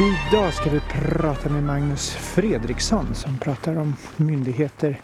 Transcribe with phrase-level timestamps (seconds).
[0.00, 5.00] Idag ska vi prata med Magnus Fredriksson som pratar om myndigheter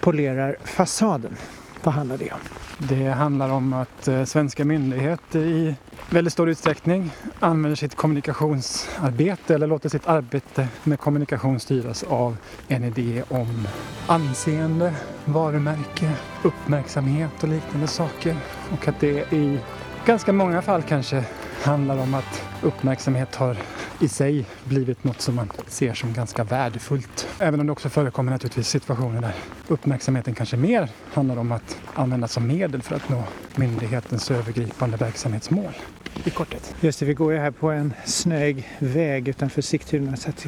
[0.00, 1.36] polerar fasaden.
[1.82, 2.38] Vad handlar det om?
[2.78, 5.74] Det handlar om att eh, svenska myndigheter i
[6.10, 7.10] väldigt stor utsträckning
[7.40, 12.36] använder sitt kommunikationsarbete eller låter sitt arbete med kommunikation styras av
[12.68, 13.68] en idé om
[14.06, 14.94] anseende,
[15.24, 18.36] varumärke, uppmärksamhet och liknande saker.
[18.72, 19.58] Och att det i
[20.04, 21.24] ganska många fall kanske
[21.62, 23.56] handlar om att uppmärksamhet har
[24.00, 27.28] i sig blivit något som man ser som ganska värdefullt.
[27.38, 29.34] Även om det också förekommer naturligtvis situationer där
[29.68, 33.24] uppmärksamheten kanske mer handlar om att användas som medel för att nå
[33.56, 35.72] myndighetens övergripande verksamhetsmål.
[36.24, 36.74] I kortet.
[36.80, 40.46] Just det, vi går ju här på en snöig väg utanför Sigtuna så att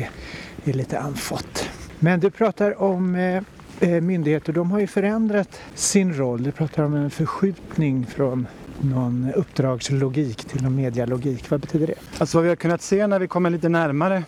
[0.64, 1.68] det är lite andfått.
[1.98, 3.42] Men du pratar om eh,
[3.80, 6.42] eh myndigheter, de har ju förändrat sin roll.
[6.42, 8.46] Du pratar om en förskjutning från
[8.80, 11.50] någon uppdragslogik till någon medialogik.
[11.50, 11.94] Vad betyder det?
[12.18, 14.24] Alltså vad vi har kunnat se när vi kommer lite närmare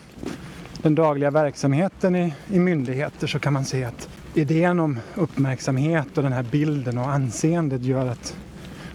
[0.83, 6.23] den dagliga verksamheten i, i myndigheter så kan man se att idén om uppmärksamhet och
[6.23, 8.37] den här bilden och anseendet gör att,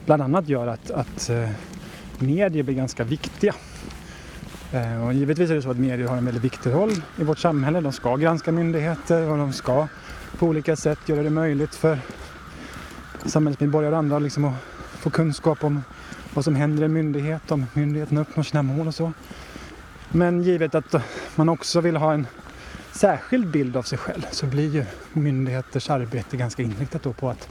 [0.05, 1.49] bland annat gör att, att eh,
[2.19, 3.55] medier blir ganska viktiga.
[4.71, 7.39] Eh, och givetvis är det så att medier har en väldigt viktig roll i vårt
[7.39, 7.81] samhälle.
[7.81, 9.87] De ska granska myndigheter och de ska
[10.39, 11.99] på olika sätt göra det möjligt för
[13.25, 14.74] samhällsmedborgare och andra liksom att
[15.05, 15.83] få kunskap om
[16.33, 19.11] vad som händer i en myndighet, om myndigheten uppnår sina mål och så.
[20.09, 20.95] Men givet att
[21.35, 22.27] man också vill ha en
[22.91, 27.49] särskild bild av sig själv så blir ju myndigheters arbete ganska inriktat då på att,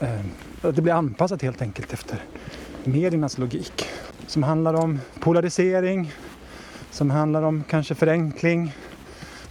[0.00, 0.20] eh,
[0.62, 2.24] att det blir anpassat helt enkelt efter
[2.84, 3.88] mediernas logik.
[4.26, 6.12] Som handlar om polarisering,
[6.90, 8.72] som handlar om kanske förenkling,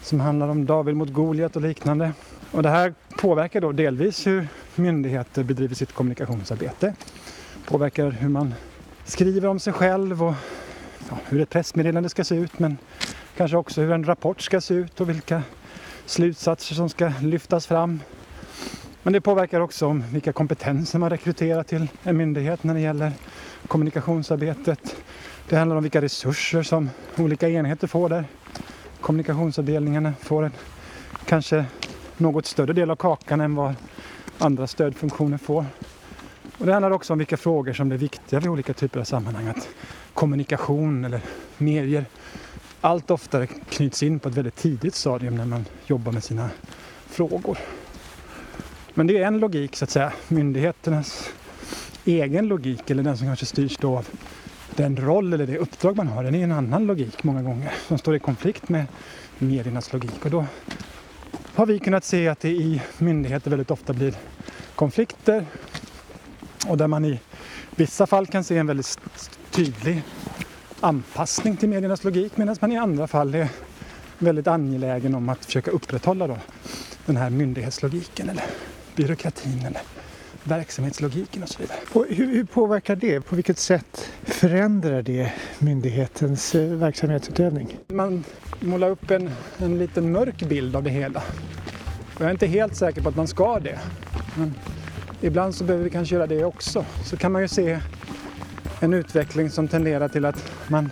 [0.01, 2.11] som handlar om David mot Goliat och liknande.
[2.51, 6.93] Och det här påverkar då delvis hur myndigheter bedriver sitt kommunikationsarbete.
[7.67, 8.53] Påverkar hur man
[9.03, 10.33] skriver om sig själv och
[11.09, 12.77] ja, hur ett pressmeddelande ska se ut men
[13.37, 15.43] kanske också hur en rapport ska se ut och vilka
[16.05, 17.99] slutsatser som ska lyftas fram.
[19.03, 23.11] Men det påverkar också om vilka kompetenser man rekryterar till en myndighet när det gäller
[23.67, 24.95] kommunikationsarbetet.
[25.49, 28.25] Det handlar om vilka resurser som olika enheter får där.
[29.01, 30.51] Kommunikationsavdelningarna får en
[31.25, 31.65] kanske
[32.17, 33.75] något större del av kakan än vad
[34.37, 35.65] andra stödfunktioner får.
[36.57, 39.47] Och det handlar också om vilka frågor som är viktiga vid olika typer av sammanhang.
[39.47, 39.69] Att
[40.13, 41.21] kommunikation eller
[41.57, 42.05] medier
[42.81, 46.49] allt oftare knyts in på ett väldigt tidigt stadium när man jobbar med sina
[47.05, 47.57] frågor.
[48.93, 51.29] Men det är en logik så att säga, myndigheternas
[52.05, 54.07] egen logik eller den som kanske styrs då av
[54.75, 57.97] den roll eller det uppdrag man har, den är en annan logik många gånger som
[57.97, 58.85] står i konflikt med
[59.37, 60.25] mediernas logik.
[60.25, 60.45] Och då
[61.55, 64.15] har vi kunnat se att det i myndigheter väldigt ofta blir
[64.75, 65.45] konflikter
[66.69, 67.19] och där man i
[67.75, 68.99] vissa fall kan se en väldigt
[69.51, 70.03] tydlig
[70.79, 73.49] anpassning till mediernas logik medan man i andra fall är
[74.17, 76.37] väldigt angelägen om att försöka upprätthålla då
[77.05, 78.43] den här myndighetslogiken eller
[78.95, 79.81] byråkratin eller
[80.43, 81.77] verksamhetslogiken och så vidare.
[81.93, 83.21] Och hur, hur, påverkar det?
[83.21, 87.77] På vilket sätt förändrar det myndighetens eh, verksamhetsutövning?
[87.87, 88.23] Man
[88.59, 91.23] målar upp en, en liten mörk bild av det hela.
[92.15, 93.79] Och jag är inte helt säker på att man ska det.
[94.35, 94.53] Men
[95.21, 96.85] ibland så behöver vi kanske göra det också.
[97.05, 97.79] Så kan man ju se
[98.79, 100.89] en utveckling som tenderar till att man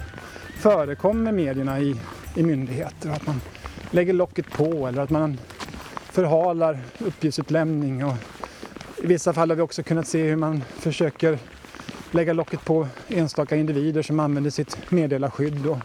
[0.58, 1.96] förekommer medierna i,
[2.36, 3.42] i myndigheter och att man
[3.92, 5.40] lägger locket på eller att man
[6.12, 8.14] förhalar uppgiftsutlämning och
[9.04, 11.40] i vissa fall har vi också kunnat se hur man försöker
[12.12, 15.66] lägga locket på enstaka individer som använder sitt meddelarskydd.
[15.68, 15.78] Och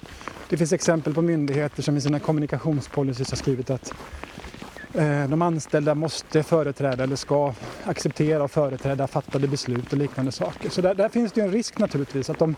[0.48, 3.92] det finns exempel på myndigheter som i sina kommunikationspolicyer har skrivit att
[4.94, 7.54] Eh, de anställda måste företräda eller ska
[7.84, 10.70] acceptera och företräda fattade beslut och liknande saker.
[10.70, 12.56] Så där, där finns det ju en risk naturligtvis att om,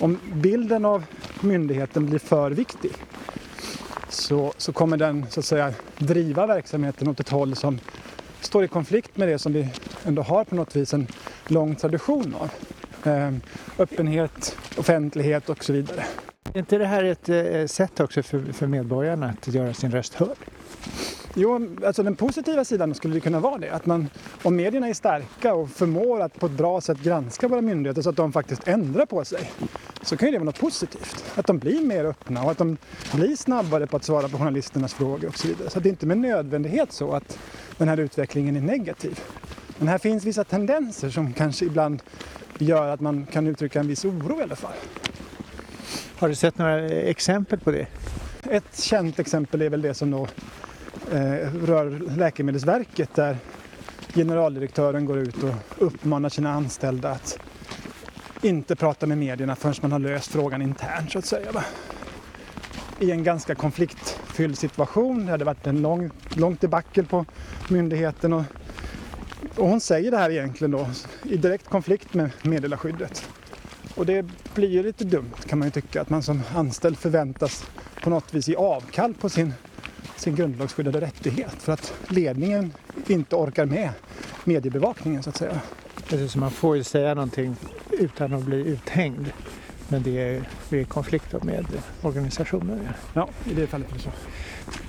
[0.00, 1.04] om bilden av
[1.40, 2.92] myndigheten blir för viktig
[4.08, 7.78] så, så kommer den så att säga driva verksamheten åt ett håll som
[8.40, 9.68] står i konflikt med det som vi
[10.04, 11.06] ändå har på något vis en
[11.46, 12.50] lång tradition av.
[13.04, 13.40] Ehm,
[13.78, 16.04] öppenhet, offentlighet och så vidare.
[16.54, 20.14] Är inte det här ett eh, sätt också för, för medborgarna att göra sin röst
[20.14, 20.36] hörd?
[21.34, 23.70] Jo, alltså den positiva sidan skulle det kunna vara det.
[23.70, 24.08] Att man,
[24.42, 28.10] om medierna är starka och förmår att på ett bra sätt granska våra myndigheter så
[28.10, 29.50] att de faktiskt ändrar på sig
[30.02, 31.24] så kan ju det vara något positivt.
[31.34, 32.76] Att de blir mer öppna och att de
[33.14, 35.70] blir snabbare på att svara på journalisternas frågor och så vidare.
[35.70, 37.38] Så det är inte med nödvändighet så att
[37.78, 39.20] den här utvecklingen är negativ.
[39.78, 42.02] Men här finns vissa tendenser som kanske ibland
[42.58, 44.72] gör att man kan uttrycka en viss oro i alla fall.
[46.16, 47.86] Har du sett några exempel på det?
[48.50, 50.28] Ett känt exempel är väl det som då
[51.12, 53.36] Eh, rör Läkemedelsverket där
[54.14, 57.38] generaldirektören går ut och uppmanar sina anställda att
[58.42, 61.52] inte prata med medierna förrän man har löst frågan internt så att säga.
[61.52, 61.64] Va?
[63.02, 65.26] i en ganska konfliktfylld situation.
[65.26, 67.24] Det hade varit en lång, lång debacle på
[67.68, 68.42] myndigheten och,
[69.56, 70.88] och hon säger det här egentligen då
[71.22, 73.28] i direkt konflikt med meddelarskyddet.
[73.94, 77.64] Och det blir ju lite dumt kan man ju tycka att man som anställd förväntas
[78.02, 79.54] på något vis ge avkall på sin,
[80.22, 82.72] sin grundlagsskyddade rättighet för att ledningen
[83.06, 83.90] inte orkar med
[84.44, 85.60] mediebevakningen så att säga.
[86.08, 87.56] Precis, man får ju säga någonting
[87.90, 89.32] utan att bli uthängd.
[89.88, 91.66] Men det är, det är konflikt med
[92.02, 92.88] organisationen.
[93.14, 94.10] Ja, i det fallet är det så.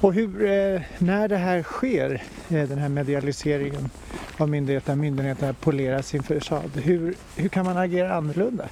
[0.02, 3.90] Och hur, eh, när det här sker, eh, den här medialiseringen
[4.38, 8.70] av myndigheterna, myndigheterna polerar sin fasad, hur, hur kan man agera annorlunda?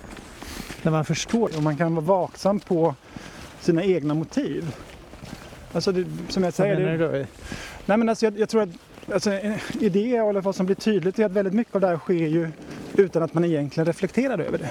[0.82, 1.58] När man förstår.
[1.58, 2.96] Och man kan vara vaksam på
[3.60, 4.76] sina egna motiv.
[5.74, 6.98] Alltså det, som jag säger...
[6.98, 7.26] Det, då?
[7.86, 8.70] nej men alltså jag, jag tror att
[9.14, 9.34] alltså,
[9.80, 11.98] i det i alla fall som blir tydligt är att väldigt mycket av det här
[11.98, 12.52] sker ju
[12.96, 14.70] utan att man egentligen reflekterar över det.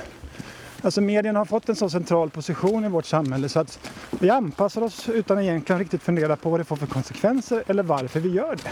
[0.83, 4.83] Alltså medierna har fått en så central position i vårt samhälle så att vi anpassar
[4.83, 8.29] oss utan att egentligen riktigt fundera på vad det får för konsekvenser eller varför vi
[8.29, 8.71] gör det.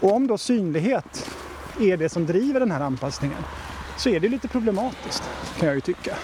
[0.00, 1.30] Och om då synlighet
[1.80, 3.38] är det som driver den här anpassningen
[3.98, 5.22] så är det lite problematiskt
[5.58, 6.16] kan jag ju tycka.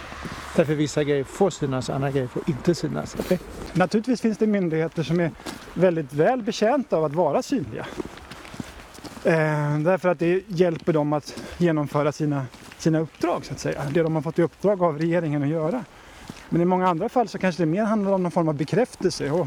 [0.57, 3.17] Därför vissa grejer får synas, andra grejer får inte synas.
[3.19, 3.39] Okay?
[3.73, 5.31] Naturligtvis finns det myndigheter som är
[5.75, 7.87] väldigt väl betjänta av att vara synliga.
[9.25, 12.47] Eh, därför att det hjälper dem att genomföra sina,
[12.79, 13.83] sina uppdrag så att säga.
[13.91, 15.85] Det de har fått i uppdrag av regeringen att göra.
[16.49, 19.31] Men i många andra fall så kanske det mer handlar om någon form av bekräftelse
[19.31, 19.47] och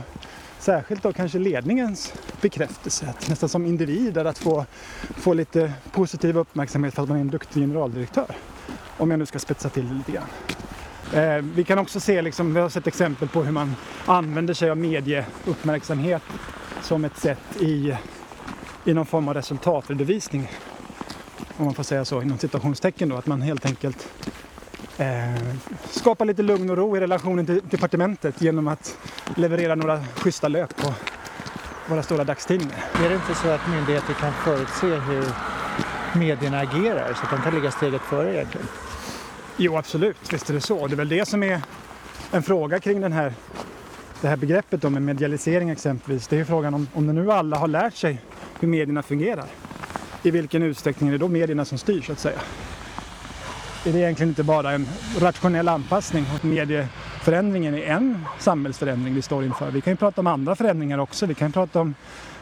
[0.59, 3.05] särskilt då kanske ledningens bekräftelse.
[3.09, 4.65] Att nästan som individer att få,
[4.99, 8.35] få lite positiv uppmärksamhet för att man är en duktig generaldirektör.
[8.97, 10.27] Om jag nu ska spetsa till det lite grann.
[11.13, 13.75] Eh, vi kan också se, liksom, vi har sett exempel på hur man
[14.05, 16.21] använder sig av medieuppmärksamhet
[16.81, 17.95] som ett sätt i,
[18.85, 20.51] i någon form av resultatredovisning.
[21.57, 24.07] Om man får säga så inom citationstecken då, att man helt enkelt
[24.97, 25.55] eh,
[25.89, 28.97] skapar lite lugn och ro i relationen till departementet genom att
[29.35, 30.93] leverera några schyssta lök på
[31.87, 32.83] våra stora dagstidningar.
[33.03, 35.25] Är det inte så att myndigheter kan förutse hur
[36.19, 38.67] medierna agerar så att de kan ligga steget före egentligen?
[39.57, 40.33] Jo, absolut.
[40.33, 40.87] Visst är det så.
[40.87, 41.61] Det är väl det som är
[42.31, 43.33] en fråga kring den här,
[44.21, 46.27] det här begreppet då med medialisering exempelvis.
[46.27, 48.21] Det är frågan om, om nu alla har lärt sig
[48.59, 49.45] hur medierna fungerar.
[50.23, 52.39] I vilken utsträckning är det då medierna som styr så att säga?
[53.85, 54.87] Är det egentligen inte bara en
[55.19, 59.71] rationell anpassning medieförändringen är en samhällsförändring vi står inför.
[59.71, 61.25] Vi kan ju prata om andra förändringar också.
[61.25, 61.95] Vi kan prata om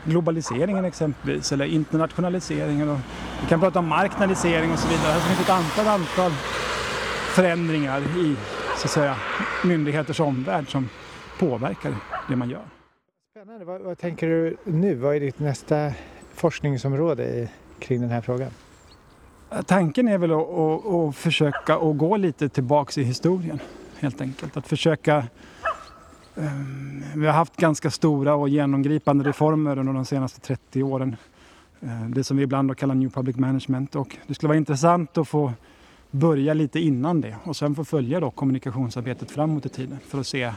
[0.04, 3.00] globaliseringen exempelvis eller internationaliseringen och
[3.42, 5.14] vi kan prata om marknadisering och så vidare.
[5.14, 6.32] Det finns ett antal, antal
[7.34, 8.36] förändringar i
[8.78, 9.16] så att säga,
[9.64, 10.90] myndigheters omvärld som
[11.40, 11.96] påverkar
[12.30, 12.66] det man gör.
[13.32, 13.66] Spännande.
[13.66, 14.96] Vad, vad tänker du nu?
[14.96, 15.92] Vad är ditt nästa
[16.34, 17.50] forskningsområde i,
[17.80, 18.50] kring den här frågan?
[19.66, 23.60] Tanken är väl att, att, att försöka att gå lite tillbaks i historien
[24.00, 24.58] helt enkelt.
[24.58, 25.28] Att försöka
[26.36, 31.16] um, vi har haft ganska stora och genomgripande reformer under de senaste 30 åren.
[31.84, 35.28] Uh, det som vi ibland kallar New Public Management och det skulle vara intressant att
[35.28, 35.54] få
[36.14, 40.28] börja lite innan det och sen få följa då kommunikationsarbetet framåt i tiden för att
[40.28, 40.52] se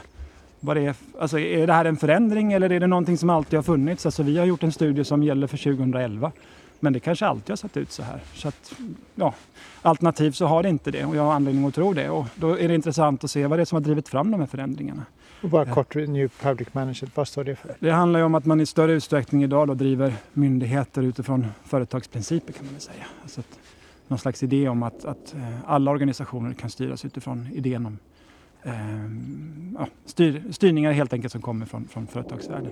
[0.59, 0.95] vad det är.
[1.19, 4.05] Alltså är det här en förändring eller är det någonting som alltid har funnits?
[4.05, 6.31] Alltså vi har gjort en studie som gäller för 2011
[6.79, 8.21] men det kanske alltid har sett ut så här.
[8.33, 8.73] Så att,
[9.15, 9.33] ja,
[9.81, 12.59] alternativt så har det inte det och jag har anledning att tro det och då
[12.59, 15.05] är det intressant att se vad det är som har drivit fram de här förändringarna.
[15.41, 17.75] Och bara kort, New Public Management, vad står det för?
[17.79, 22.65] Det handlar ju om att man i större utsträckning idag driver myndigheter utifrån företagsprinciper kan
[22.65, 23.05] man väl säga.
[23.23, 23.59] Alltså att
[24.07, 27.97] någon slags idé om att, att eh, alla organisationer kan styras utifrån idén om
[28.63, 28.73] eh,
[29.79, 32.71] ja, styr, styrningar helt enkelt som kommer från, från företagsvärlden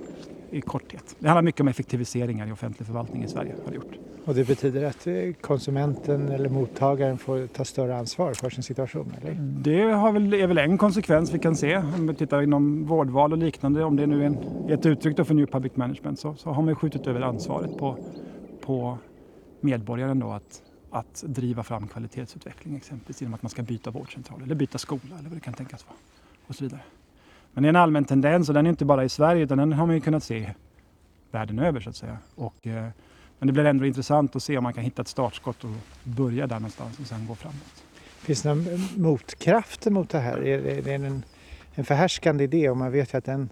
[0.51, 1.15] i korthet.
[1.19, 3.55] Det handlar mycket om effektiviseringar i offentlig förvaltning i Sverige.
[3.63, 3.93] Har det gjort.
[4.25, 9.13] Och det betyder att eh, konsumenten eller mottagaren får ta större ansvar för sin situation?
[9.21, 9.33] Eller?
[9.39, 13.31] Det har väl, är väl en konsekvens vi kan se om vi tittar inom vårdval
[13.31, 13.83] och liknande.
[13.83, 14.37] Om det nu är en,
[14.69, 17.97] ett uttryck för New Public Management så, så har man skjutit över ansvaret på,
[18.61, 18.97] på
[19.61, 20.61] medborgaren då att
[20.95, 25.29] att driva fram kvalitetsutveckling exempelvis genom att man ska byta vårdcentral eller byta skola eller
[25.29, 25.97] vad det kan tänkas vara.
[26.47, 26.81] Och så vidare.
[27.53, 29.73] Men det är en allmän tendens och den är inte bara i Sverige utan den
[29.73, 30.53] har man ju kunnat se
[31.31, 32.17] världen över så att säga.
[32.35, 32.87] Och, eh,
[33.39, 35.69] men det blir ändå intressant att se om man kan hitta ett startskott och
[36.03, 37.83] börja där någonstans och sen gå framåt.
[38.19, 40.43] Finns det några eh, motkrafter mot det här?
[40.43, 41.23] Är det en,
[41.75, 43.49] en förhärskande idé och man vet ju att den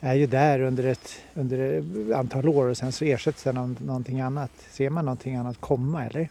[0.00, 3.76] är ju där under ett, under ett antal år och sen så ersätts den av
[3.80, 4.50] någonting annat.
[4.70, 6.28] Ser man någonting annat komma eller?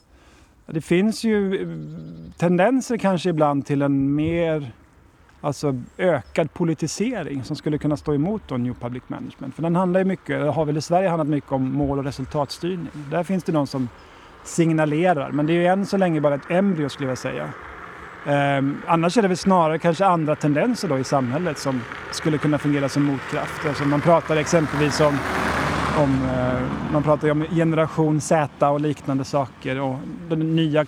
[0.74, 1.68] Det finns ju eh,
[2.38, 4.72] tendenser kanske ibland till en mer
[5.42, 9.56] alltså ökad politisering som skulle kunna stå emot då New Public Management.
[9.56, 12.88] För den handlar ju mycket, har väl i Sverige handlat mycket om mål och resultatstyrning.
[13.12, 13.90] Där finns det någon som
[14.44, 17.50] signalerar, men det är ju än så länge bara ett embryo skulle jag säga.
[18.28, 22.58] Um, annars är det väl snarare kanske andra tendenser då i samhället som skulle kunna
[22.58, 23.66] fungera som motkraft.
[23.68, 25.18] Alltså man pratar exempelvis om,
[25.98, 29.96] om uh, man pratar om generation Z och liknande saker och
[30.30, 30.86] den nya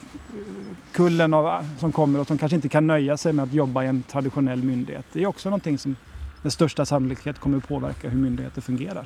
[0.91, 3.87] kullen av, som kommer och som kanske inte kan nöja sig med att jobba i
[3.87, 5.05] en traditionell myndighet.
[5.13, 5.95] Det är också någonting som
[6.41, 9.05] med största sannolikhet kommer att påverka hur myndigheter fungerar.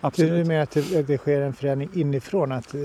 [0.00, 0.30] Absolut.
[0.30, 2.80] Du menar att det, det, sker en förändring inifrån, att eh,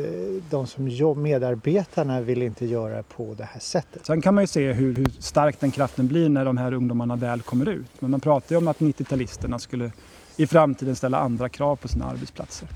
[0.49, 4.05] de som jobb, medarbetarna vill inte göra på det här sättet?
[4.05, 7.15] Sen kan man ju se hur, hur stark den kraften blir när de här ungdomarna
[7.15, 7.91] väl kommer ut.
[8.01, 9.91] Men man pratar ju om att 90-talisterna skulle
[10.37, 12.67] i framtiden ställa andra krav på sina arbetsplatser.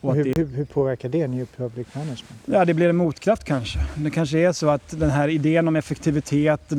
[0.00, 2.42] Och hur, det, hur, hur, påverkar det New Public Management?
[2.44, 3.78] Ja, det blir en motkraft kanske.
[3.94, 6.72] Det kanske är så att den här idén om effektivitet,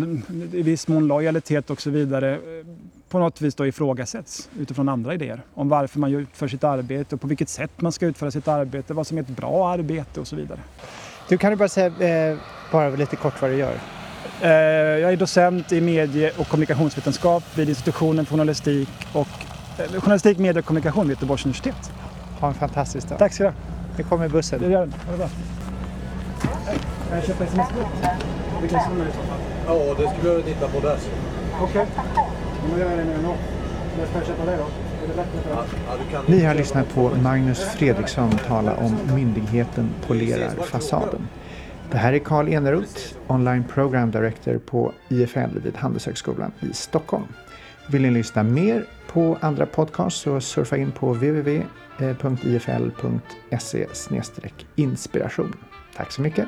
[0.53, 2.39] i viss mån lojalitet och så vidare eh,
[3.09, 7.21] på något vis då ifrågasätts utifrån andra idéer om varför man utför sitt arbete och
[7.21, 10.27] på vilket sätt man ska utföra sitt arbete, vad som är ett bra arbete och
[10.27, 10.59] så vidare.
[11.29, 12.37] Du kan du bara säga eh,
[12.71, 13.79] bara lite kort vad du gör?
[14.41, 14.49] Eh,
[15.01, 19.27] jag är docent i medie och kommunikationsvetenskap vid institutionen för journalistik och
[19.77, 21.91] journalistik, media och kommunikation vid Göteborgs universitet.
[22.39, 23.19] Ha en fantastisk dag.
[23.19, 23.55] Tack ska du ha.
[23.97, 24.61] Nu kommer bussen.
[24.61, 24.93] Det gör den.
[25.05, 25.29] Ha det bra.
[27.09, 27.87] Kan jag köpa sms-kort?
[28.61, 29.39] Vilka som är i så fall?
[29.67, 30.97] Ja, det skulle du titta på där.
[31.61, 31.81] Okej.
[31.81, 31.85] Okay.
[32.71, 33.35] Vad gör jag nu då?
[33.97, 34.65] När ska jag köpa det då?
[36.27, 41.27] Ni har lyssnat på Magnus Fredriksson tala om myndigheten polerar fasaden.
[41.91, 47.27] Det här är Karl Eneroth, online program director på IFL vid Handelshögskolan i Stockholm.
[47.87, 48.85] Vill ni lyssna mer
[49.17, 52.17] på andra podcasts så surfa in på www.ifl.se
[54.75, 55.53] inspiration.
[55.95, 56.47] Tack så mycket!